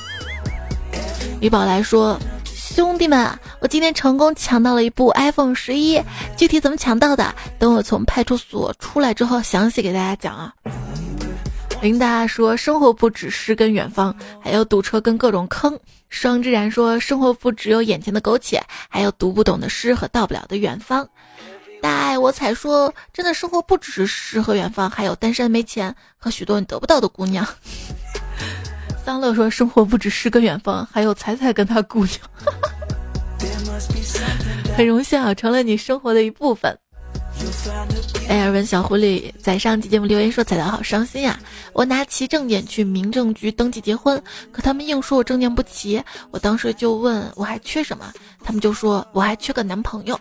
[1.45, 2.19] 李宝来说。
[2.47, 6.03] 兄弟们，我今天成功抢到了一部 iPhone 十一，
[6.39, 7.35] 具体怎么抢到的？
[7.59, 10.55] 等我从派出所出来之后，详细给大家讲啊。
[11.83, 15.79] 林达说，生活不止诗跟远方，还有堵车跟各种坑。
[16.09, 21.07] 双之然说，生活不只有眼前的苟且，还有读不懂的诗和到不了的远方。
[21.83, 27.47] 大爱我才说，真的生活不只是诗和远方，还有单身没钱和许多你得不到的姑娘。
[29.05, 32.19] 桑乐说：“生活不止诗跟远方，还有彩彩跟他姑娘。
[34.77, 36.77] 很荣幸啊，成了你生活的一部分。”
[38.29, 41.39] 艾尔文小狐狸在上期节目留言说：“彩彩好伤心呀，
[41.75, 46.03] 我拿齐证件去民政局登记结婚，可他们硬说我证件不齐。
[46.31, 48.11] 我当时就问我还缺什么，
[48.43, 50.19] 他们就说我还缺个男朋友。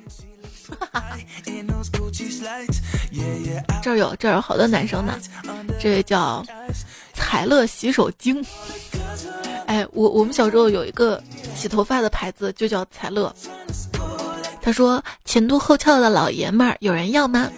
[3.81, 5.17] 这儿有这儿有好多男生呢，
[5.79, 6.43] 这位叫。”
[7.15, 8.43] 彩乐洗手精，
[9.65, 11.21] 哎，我我们小时候有一个
[11.55, 13.33] 洗头发的牌子，就叫彩乐。
[14.61, 17.49] 他说：“前凸后翘的老爷们儿，有人要吗？”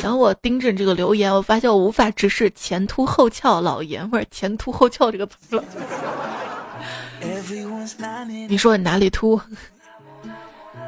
[0.00, 5.64] 等我盯着这个留言，我发现我无法直视“前凸后翘老爷们儿”“前凸后翘”这个词了。
[8.48, 9.40] 你说你哪里秃？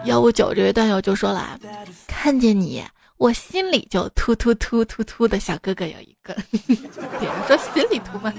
[0.04, 1.58] 幺五九这位段友就说了
[2.06, 2.82] ：“看见你。”
[3.18, 8.32] 我心里就突突突突突的小哥哥有一个， 别说心里突吗？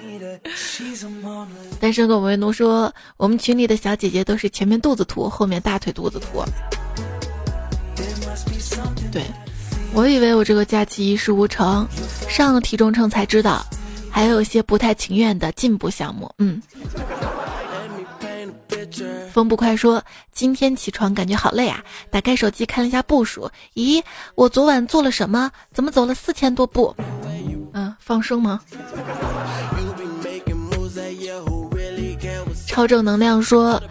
[1.80, 6.43] 单身狗维奴说，我们群里的小姐姐都是前面肚子凸，后面大腿肚子凸。
[9.12, 9.24] 对，
[9.93, 11.88] 我以为我这个假期一事无成，
[12.28, 13.63] 上了体重秤才知道，
[14.10, 16.34] 还有些不太情愿的进步项目。
[16.39, 16.60] 嗯。
[19.32, 21.84] 风不快说：“今天起床感觉好累啊！
[22.10, 24.04] 打开手机看了一下步数，咦，
[24.36, 25.51] 我昨晚做了什么？
[25.73, 26.95] 怎么走了四千多步？
[27.73, 28.60] 嗯，放生吗？”
[32.67, 33.82] 超正能量说。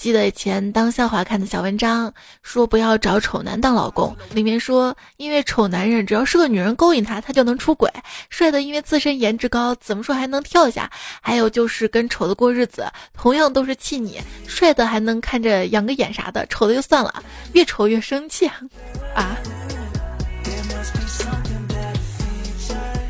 [0.00, 2.10] 记得以前当笑话看的小文章，
[2.42, 4.16] 说不要找丑男当老公。
[4.32, 7.86] 里面说，因为丑男人只要是个女人勾引他，他就能出轨；
[8.30, 10.90] 帅的因为自身颜值高，怎么说还能跳下。
[11.20, 18.46] 还有就是跟丑的过日子，同样都是气你；帅的还能看着养个眼啥的，丑的就算了，越丑越生气
[19.14, 19.36] 啊！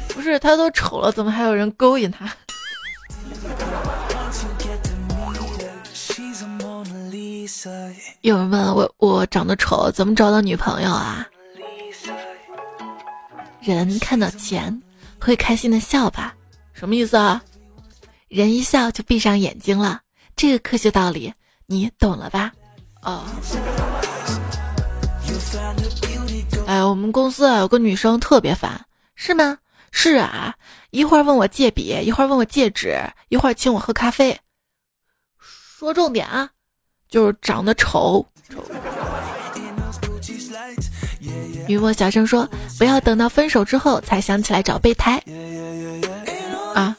[0.09, 2.29] 不是他都丑了，怎么还有人勾引他？
[8.23, 11.27] 有人问我，我长得丑，怎么找到女朋友啊？
[13.61, 14.83] 人看到钱
[15.21, 16.35] 会开心的笑吧？
[16.73, 17.43] 什么意思啊？
[18.29, 20.01] 人一笑就闭上眼睛了，
[20.37, 21.33] 这个科学道理
[21.67, 22.53] 你懂了吧？
[23.03, 23.25] 哦。
[26.67, 29.59] 哎，我们公司啊有个女生特别烦，是吗？
[29.91, 30.55] 是啊，
[30.91, 32.97] 一会儿问我借笔，一会儿问我借纸，
[33.29, 34.39] 一会儿请我喝咖啡。
[35.39, 36.51] 说重点啊！
[37.11, 38.25] 就是长得丑。
[38.49, 38.65] 丑
[41.67, 45.23] 雨墨小声说：“不要等到分手之后才想起来找备胎。”
[46.75, 46.97] 啊，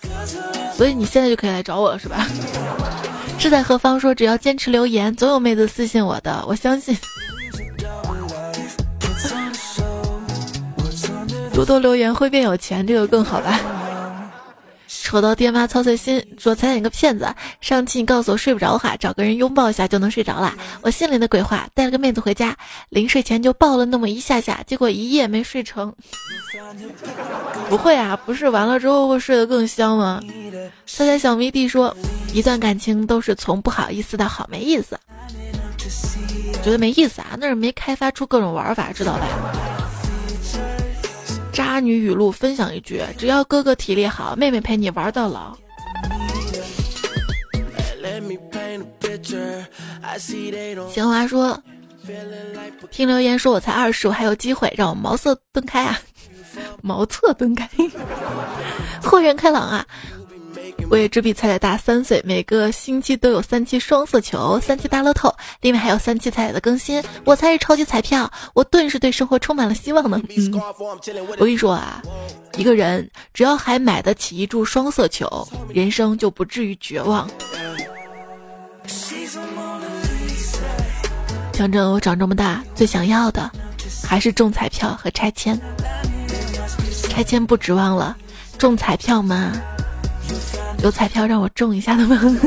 [0.76, 2.28] 所以你现在就可以来找我了，是吧？
[3.40, 6.96] 志在何方说只要坚持留言，总有妹子私信我的，我相信。
[11.54, 13.60] 多多留言会变有钱，这个更好吧？
[15.04, 17.28] 丑到爹妈操碎心，说才演个骗子。
[17.60, 20.54] 上期你告诉我睡不着哈，找个人拥抱一下就能睡着了。
[20.82, 22.56] 我心里的鬼话，带了个妹子回家，
[22.90, 25.94] 临睡前就抱了那么一下下，结果一夜没睡成。
[27.68, 30.22] 不会啊，不是完了之后会睡得更香吗？
[30.96, 31.96] 他家小迷弟说，
[32.34, 34.98] 一段感情都是从不好意思到好没意思。
[36.64, 39.28] 觉得没意思啊，那是没开发出各种玩法，知道吧？
[41.52, 45.58] 渣女语录分享一句：只要哥哥体力好，妹妹陪你玩到老。
[50.90, 51.62] 闲话说，
[52.90, 56.00] 听留言说我才二十，我还有机会，让我茅塞顿开啊！
[56.82, 57.70] 茅塞顿开，
[59.04, 59.86] 豁然开朗啊！
[60.92, 67.02] 我也只比彩彩大三岁，每个星期都有三期双色球、三期大乐透，另外还有三期彩彩的更新。
[67.24, 70.22] 我才是超级彩票，我顿时对生活充满了希望呢。
[70.28, 70.62] 嗯，
[71.38, 72.02] 我跟你说啊，
[72.58, 77.26] 一个人只要还买得起一注双色球，人生就不至于绝望。
[81.54, 83.50] 讲真，我长这么大最想要的
[84.06, 85.58] 还是中彩票和拆迁。
[87.10, 88.18] 拆迁不指望了，
[88.58, 89.54] 中彩票嘛。
[90.84, 92.20] 有彩票让我中一下的吗？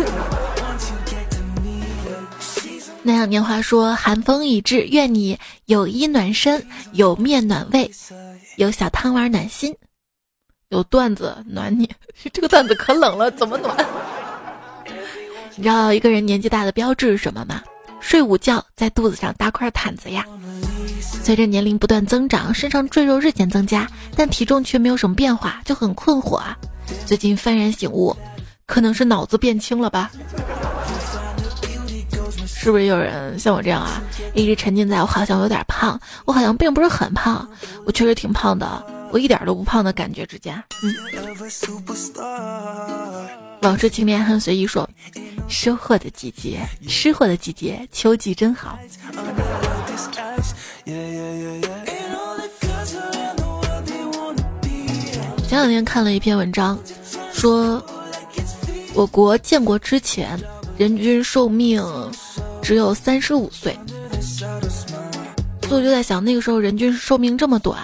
[3.06, 7.90] 那样年华说：“寒风已至，愿你有衣暖身，有面暖胃，
[8.56, 9.74] 有小汤碗暖心，
[10.70, 11.88] 有段子暖你。
[12.32, 13.76] 这个段子可冷了，怎么暖？
[15.54, 17.62] 你知道一个人年纪大的标志是什么吗？
[18.00, 20.24] 睡午觉，在肚子上搭块毯子呀。
[21.00, 26.56] 随着年龄不断增长，身上赘肉日渐增加，但体重却没有什么变化，就很困惑啊。”
[27.06, 28.16] 最近幡然醒悟，
[28.66, 30.10] 可能是脑子变轻了吧？
[32.46, 34.02] 是不是有人像我这样啊？
[34.34, 37.46] 一直沉浸在我好像有点胖，我好像并不是很胖，
[37.84, 40.54] 我确实挺胖的，我一点都不胖的感觉之间。
[40.82, 40.94] 嗯。
[43.60, 44.88] 往事青年很随意说
[45.48, 48.78] ：“收获的季节，吃货的季节，秋季真好。”
[55.54, 56.76] 前两天看了一篇文章，
[57.32, 57.80] 说
[58.92, 60.36] 我国建国之前
[60.76, 61.80] 人均寿命
[62.60, 63.78] 只有三十五岁，
[65.62, 67.78] 所以就在想，那个时候人均寿命这么短，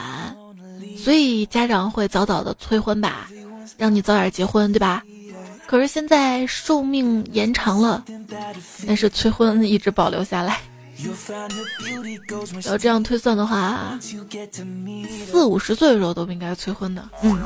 [0.99, 3.29] 所以家长会早早的催婚吧，
[3.79, 5.05] 让你早点结婚，对吧？
[5.69, 8.05] 可是现在寿命延长了，
[8.85, 10.59] 但是催婚一直保留下来。
[12.65, 13.99] 要这样推算的话，
[15.31, 17.03] 四五十岁的时候都不应该催婚的。
[17.23, 17.39] 嗯。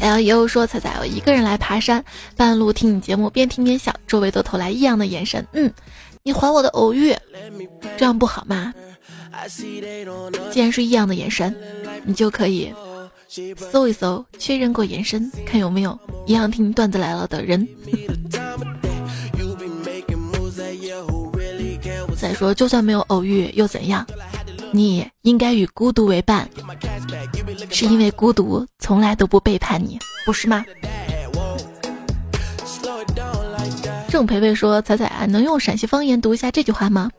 [0.00, 2.02] 然后也有说彩彩，我一个人来爬山，
[2.36, 5.44] 半路听你节目，边听边笑，周围都投来异样的眼神。
[5.52, 5.70] 嗯，
[6.22, 7.14] 你还我的偶遇，
[7.96, 8.72] 这样不好吗？
[10.50, 11.54] 既然是异样的眼神，
[12.04, 12.72] 你就可以
[13.72, 17.66] 搜一搜，确认过眼神，看有没有一样听段子来了的人。
[22.38, 24.06] 说，就算没有偶遇又怎样？
[24.70, 26.48] 你应该与孤独为伴，
[27.68, 30.64] 是因为孤独从来都不背叛你，不是吗？
[34.08, 37.10] 郑培培说：“彩彩，能用陕西方言读一下这句话吗？”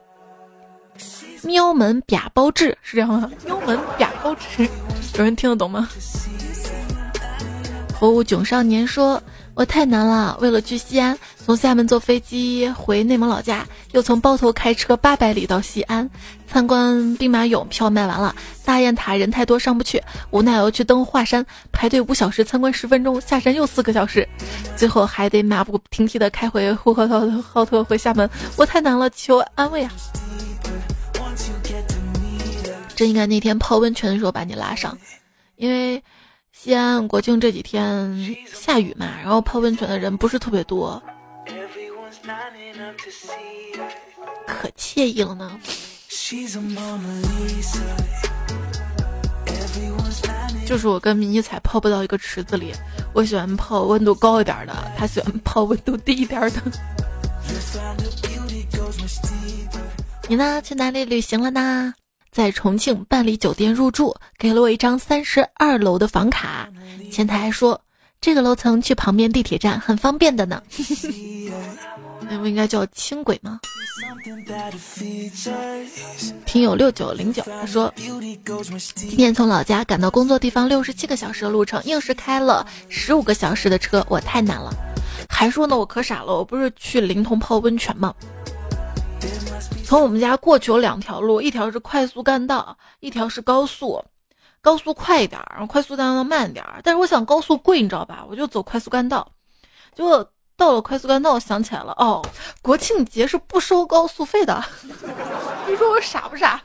[1.44, 3.30] 喵门瘪包治是这样吗？
[3.46, 4.70] 喵门瘪包治，
[5.18, 5.90] 有人听得懂吗？
[8.00, 9.22] 火舞囧少年说。
[9.56, 11.18] 我太难了，为了去西安，
[11.50, 16.08] 从厦门坐飞机回内蒙老家，又从包头开车八百里到西安
[16.48, 20.00] 参观兵马俑，票卖完了，大雁塔人太多上不去，
[20.30, 24.30] 无奈我去登华山，排队五小时，参观十分钟，下山又四个小时，
[24.78, 27.08] 最后还得马不停蹄的开回呼和
[27.42, 29.92] 浩特回厦门，我太难了，求安慰啊！
[32.96, 34.96] 真应该那天泡温泉的时候把你拉上，
[35.56, 36.04] 因为。
[36.52, 41.02] 西安国庆这几天下雨嘛，然后泡温泉的人不是特别多，
[44.46, 45.60] 可惬意了呢。
[50.66, 52.74] 就是我跟迷你彩泡不到一个池子里，
[53.14, 56.62] 我喜欢泡温度高一点的，他喜欢泡温度低一点的。
[60.28, 60.62] 你呢？
[60.62, 61.94] 去哪里旅行了呢？
[62.32, 66.70] 在重庆办理酒店入住，给了我一张三十二楼的房卡。
[67.12, 67.82] 前台说
[68.22, 70.62] ：“这个楼层去旁边地铁站很方便的呢。
[72.22, 73.60] 那不应该叫轻轨吗？
[76.46, 77.94] 听友六九零九他说，
[78.96, 84.72] 今天从老家赶到工作地方六十七个小时的路程，硬是开了十五个小时的车，我太难了。
[85.30, 88.14] 还说呢，我可傻了，我不是去临潼泡温泉吗？
[89.86, 94.04] 从我们家过去有两条路，一条是快速干道，一条是高速。
[94.62, 96.66] 高速快一点，然后快速干道慢点。
[96.84, 98.26] 但是我想高速贵，你知道吧？
[98.30, 99.26] 我就走快速干道。
[99.96, 100.30] 结果
[100.60, 102.22] 到了快速干道，我想起来了，哦，
[102.62, 104.62] 国庆节是不收高速费的。
[105.66, 106.62] 你说我傻不傻？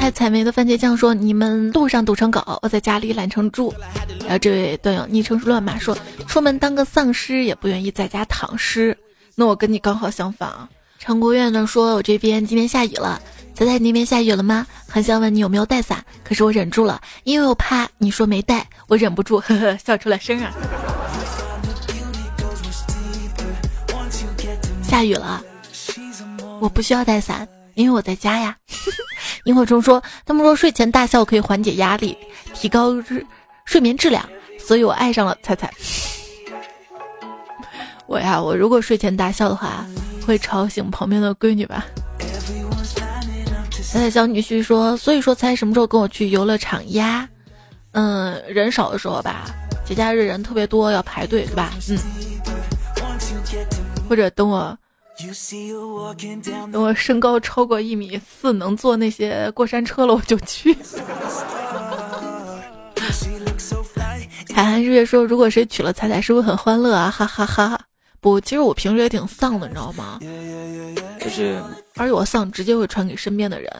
[0.00, 3.72] 爱 采梅的番茄酱说：“你们路上堵成狗，我在家里懒成猪。”
[4.22, 5.96] 然后这位段友昵称是乱码说
[6.26, 8.96] ：“出门当个丧尸也不愿意在家躺尸。”
[9.36, 10.68] 那我跟你刚好相反啊。
[10.98, 13.22] 常国院呢说：“我这边今天下雨了，
[13.58, 14.64] 仔仔那边下雨了吗？
[14.88, 20.52] 很想问你有没有带伞，可是我忍住了，因为我怕你说没带，我忍不住呵呵笑出了声啊。”
[24.80, 25.42] 下雨了，
[26.60, 28.56] 我不需要带伞，因为我在家呀。
[29.46, 32.16] 萤火虫说：“他们说睡前大笑可以缓解压力，
[32.54, 32.94] 提高
[33.64, 34.24] 睡眠质量，
[34.64, 35.68] 所以我爱上了彩彩。
[38.06, 39.84] 我呀，我如果睡前大笑的话。”
[40.28, 41.86] 会吵醒旁边的闺女吧？
[43.90, 47.26] 彩彩小女婿说：“所以说，猜什么时候跟我去游乐场呀？
[47.92, 49.46] 嗯，人少的时候吧，
[49.82, 51.72] 节假日人特别多要排队，对吧？
[51.88, 51.98] 嗯，
[54.06, 54.76] 或者等我
[56.70, 60.76] 等我身高超过一米四，能坐那些过山车了，我就去。”
[64.54, 67.10] 海涵日月说：“如果谁娶了彩彩，是不是很欢乐啊？
[67.10, 67.80] 哈哈哈。”
[68.20, 70.18] 不，其实我平时也挺丧的，你知道吗？
[71.20, 71.62] 就是，
[71.98, 73.70] 而我丧直接会传给身边的人，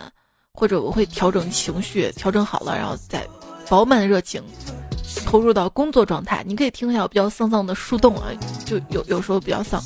[0.52, 3.26] 或者我会调整情绪，调整好了，然后再
[3.68, 4.42] 饱满的热情
[5.24, 6.42] 投入到工作状态。
[6.46, 8.26] 你可以听一下我比较丧丧的树洞啊，
[8.66, 9.80] 就有有时候比较丧。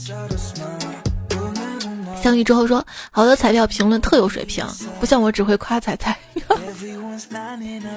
[2.22, 4.64] 相遇之后说，好的彩票评论特有水平，
[4.98, 6.18] 不像我只会夸彩彩。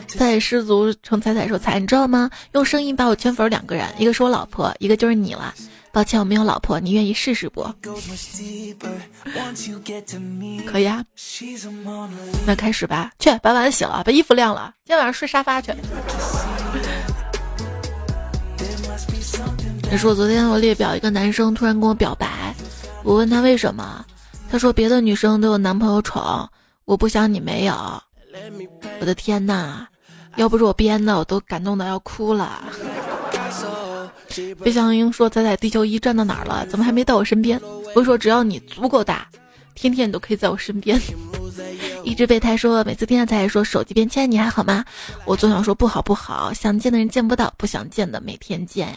[0.07, 2.29] 在失足成彩彩说彩，你知道吗？
[2.53, 5.53] 用声音把我圈粉两个人，一个是我老婆，一个就是你了。
[5.95, 7.63] 抱歉，我没有老婆，你愿意试试不？
[10.67, 11.01] 可以啊，
[12.45, 13.11] 那开始吧。
[13.17, 15.71] 去把碗洗了，把衣服晾了，今天晚上睡沙发去。
[19.89, 22.53] 你说昨天我列表一个男生突然跟我表白，
[23.01, 24.05] 我问他为什么，
[24.51, 26.21] 他说别的女生都有男朋友宠，
[26.83, 27.73] 我不想你没有。
[28.99, 29.87] 我的天呐，
[30.35, 32.63] 要不是我编的，我都感动的要哭了。
[34.59, 36.65] 飞翔鹰说：“仔仔，地球仪转到哪儿了？
[36.67, 37.59] 怎么还没到我身边？”
[37.95, 39.27] 我说：“只要你足够大，
[39.73, 40.99] 天天你都可以在我身边。”
[42.03, 44.85] 一只备胎说：“每次听到仔仔说手机边，亲爱你还好吗？”
[45.25, 48.93] 我总想说不好不好，想见的人见不到，不想见的每天见。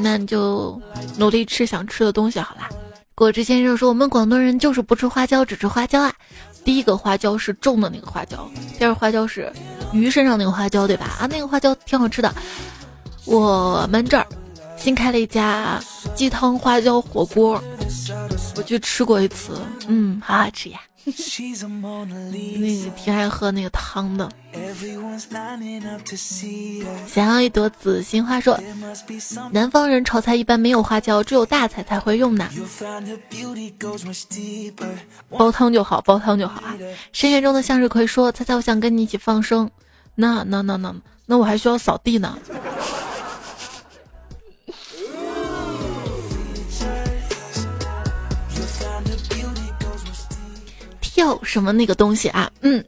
[0.00, 0.80] 那你就
[1.18, 2.68] 努力吃想吃的东西好啦。
[3.14, 6.12] 果汁先生说：“我们广东人就是不吃花椒，只吃花椒啊。
[6.64, 8.48] 第一个花椒是种的那个花椒，
[8.78, 9.52] 第二花椒是。”
[9.92, 11.04] 鱼身上那个花椒对吧？
[11.20, 12.34] 啊，那个花椒挺好吃的。
[13.26, 14.26] 我们这儿
[14.74, 15.78] 新开了一家
[16.14, 17.62] 鸡汤花椒火锅，
[18.56, 20.80] 我去吃过一次，嗯，好好吃呀。
[21.04, 24.28] 那个挺爱喝那个汤的。
[27.06, 28.58] 想要一朵紫心花说，
[29.50, 32.48] 南方人炒菜一般没有花椒，只有大菜才会用呢。
[35.28, 36.76] 煲汤就好，煲汤就好啊。
[37.12, 39.70] 深渊中的向日葵说，猜猜我想跟你一起放生。
[40.14, 40.94] 那那那那
[41.26, 42.38] 那我还需要扫地呢。
[51.22, 52.50] 叫什么那个东西啊？
[52.62, 52.84] 嗯，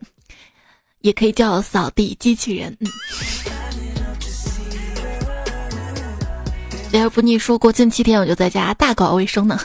[1.03, 2.77] 也可以叫扫地机器人。
[2.81, 2.91] 嗯。
[7.01, 9.57] 而不腻说国庆七天我就在家大搞卫生呢。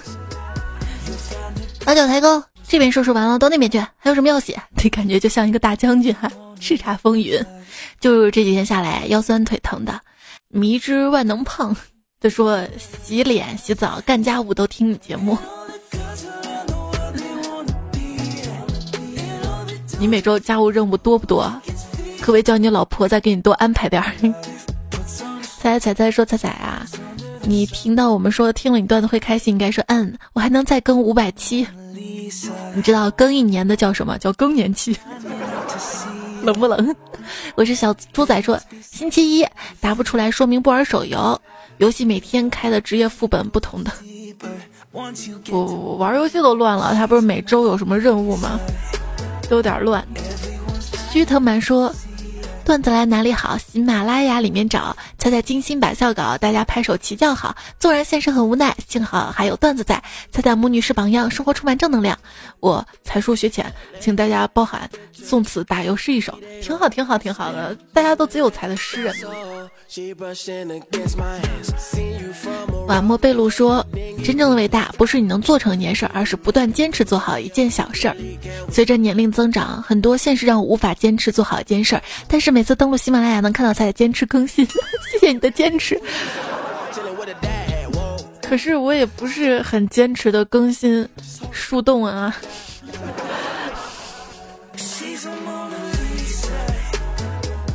[1.83, 3.79] 把脚抬高，这边收拾完了，到那边去。
[3.97, 4.61] 还有什么要写？
[4.77, 6.31] 这感觉就像一个大将军哈。
[6.59, 7.43] 叱咤风云，
[7.99, 9.99] 就是这几天下来腰酸腿疼的。
[10.49, 11.75] 迷之万能胖，
[12.19, 15.35] 他说洗脸、洗澡、干家务都听你节目。
[19.99, 21.51] 你每周家务任务多不多？
[22.21, 24.13] 可不可以叫你老婆再给你多安排点儿？
[25.59, 26.85] 彩彩彩说彩彩啊，
[27.41, 31.67] 你听到我们说听了你段子会开心，应该说嗯，我还能再更五百期。
[32.73, 34.95] 你知道更一年的叫什么叫更年期？
[36.43, 36.95] 冷不冷？
[37.55, 39.45] 我是小猪仔说，星期一
[39.81, 41.39] 答不出来，说明不玩手游。
[41.79, 43.91] 游戏每天开的职业副本不同的。
[45.51, 48.57] 我玩游戏都乱了，他不是每周有什么任务吗？
[49.49, 50.05] 都有点乱。
[51.11, 51.93] 须藤满说。
[52.65, 53.57] 段子来哪里好？
[53.57, 57.55] 喜马拉雅里面找，猜猜精心百校稿，大家拍手齐叫好。
[57.79, 60.03] 纵然现实很无奈，幸好还有段子在。
[60.31, 62.15] 猜猜母女是榜样，生活充满正能量。
[62.59, 64.87] 我才疏学浅，请大家包涵。
[65.11, 67.75] 宋词打油诗一首，挺好，挺好，挺好的。
[67.91, 69.15] 大家都贼有才的诗人。
[72.89, 73.85] 瓦莫贝鲁说
[74.25, 78.15] ：“真正的伟大不是你能做成一件事，而是不断坚持做好一件小事儿。”
[78.71, 84.65] 随着年龄增长，很多现实让我无法坚持做好一件事儿，但是每次登录喜马拉雅能看到他在坚持更新，
[85.11, 86.01] 谢谢你的坚持。
[88.41, 91.07] 可是我也不是很坚持的更新
[91.51, 92.35] 树洞啊。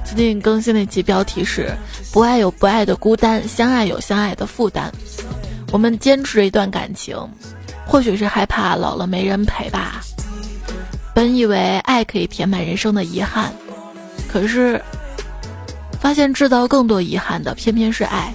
[0.04, 1.72] 最近更新的一期标题是
[2.12, 4.92] “不爱有不爱的孤单，相爱有相爱的负担”。
[5.74, 7.18] 我们坚持一段感情，
[7.84, 10.00] 或许是害怕老了没人陪吧。
[11.12, 13.52] 本以为爱可以填满人生的遗憾，
[14.28, 14.80] 可是
[16.00, 18.32] 发现制造更多遗憾的偏偏是爱。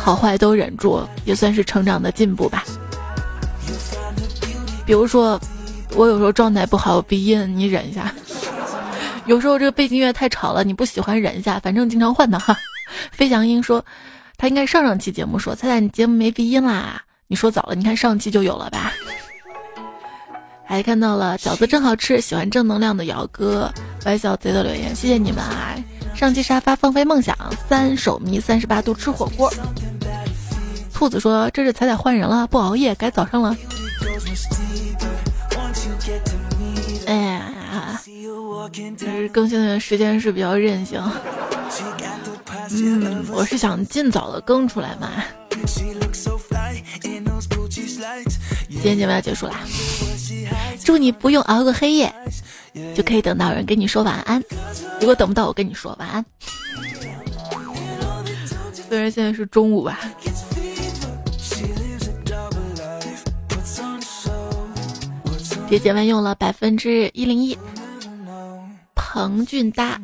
[0.00, 2.64] 好坏都忍住，也算是成长的进步吧。
[4.84, 5.40] 比如说，
[5.94, 8.12] 我有时候状态不好，鼻音，你忍一下。
[9.26, 12.58] 有时候这个背景音乐太吵了，你不喜欢忍一下，反正经常换的哈。
[13.12, 13.84] 飞翔鹰说，
[14.40, 17.02] 他应该上上期节目说，猜猜你节目没鼻音啦？
[17.26, 18.92] 你说早了，你看上期就有了吧？
[20.64, 23.68] 还看到了饺子真好吃，喜欢正能量的姚哥，
[24.04, 25.74] 歪小贼的留言，谢谢你们啊！
[26.14, 27.36] 上期沙发放飞梦想，
[27.68, 29.52] 三手迷三十八度吃火锅。
[30.94, 33.56] 兔子说这是彩彩换人了，不熬夜改早上了。
[37.06, 37.44] 哎呀。
[39.32, 41.02] 更新的时间是比较任性，
[42.70, 45.10] 嗯，我是想尽早的更出来嘛。
[48.70, 49.60] 今天节目要结束啦，
[50.84, 52.12] 祝你不用熬个黑夜，
[52.94, 54.42] 就可以等到人跟你说晚安。
[55.00, 56.24] 如果等不到我跟你说晚安，
[58.88, 59.98] 虽然现在是中午吧。
[65.70, 67.56] 这节目用了百分之一零一。
[69.18, 70.00] 彭俊达，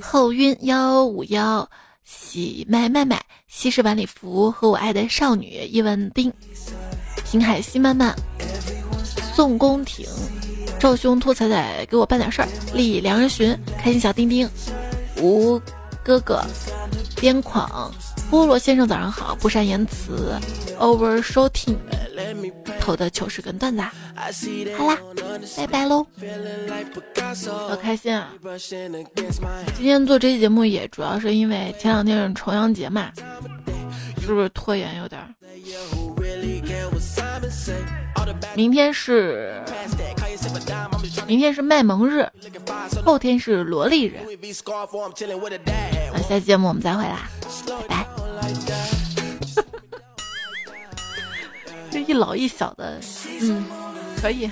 [0.00, 1.68] 后晕幺五幺，
[2.02, 6.32] 喜麦麦麦，西式晚礼服和我爱的少女叶文丁，
[7.26, 8.16] 平海西曼曼，
[9.34, 10.06] 宋宫廷，
[10.80, 14.48] 赵兄兔彩彩给我办点事儿，立梁人寻，开心小丁丁，
[15.20, 15.60] 吴
[16.02, 16.42] 哥哥，
[17.16, 17.92] 癫狂，
[18.30, 20.40] 菠萝先生早上好，不善言辞。
[20.82, 21.76] ，over shooting。
[22.80, 23.82] 头的糗事跟段子，
[24.76, 24.98] 好啦，
[25.56, 26.04] 拜拜喽！
[27.68, 28.32] 好开心啊！
[29.76, 33.10] 今天做这期节目也主要是因为前两天是重阳节嘛，
[34.20, 35.20] 是不是拖延有点？
[38.54, 39.62] 明天是
[41.26, 42.28] 明天是卖萌日，
[43.04, 44.18] 后天是萝莉日。
[46.12, 47.30] 那下期节目我们再会啦，
[47.88, 48.91] 拜拜。
[51.92, 52.98] 这一老一小的，
[53.42, 53.64] 嗯，
[54.16, 54.50] 可以。